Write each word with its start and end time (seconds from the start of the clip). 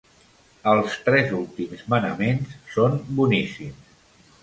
Els 0.71 0.95
tres 1.09 1.35
últims 1.41 1.85
manaments 1.95 2.59
són 2.79 3.01
boníssims. 3.23 3.97